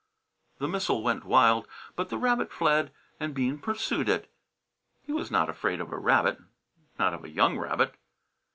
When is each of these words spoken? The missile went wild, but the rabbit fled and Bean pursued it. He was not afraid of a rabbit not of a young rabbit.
The 0.57 0.67
missile 0.67 1.03
went 1.03 1.25
wild, 1.25 1.67
but 1.95 2.09
the 2.09 2.17
rabbit 2.17 2.51
fled 2.51 2.91
and 3.19 3.35
Bean 3.35 3.59
pursued 3.59 4.09
it. 4.09 4.33
He 5.03 5.11
was 5.11 5.29
not 5.29 5.47
afraid 5.47 5.79
of 5.79 5.91
a 5.91 5.99
rabbit 5.99 6.39
not 6.97 7.13
of 7.13 7.23
a 7.23 7.29
young 7.29 7.59
rabbit. 7.59 7.93